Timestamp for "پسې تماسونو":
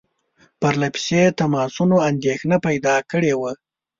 0.95-1.97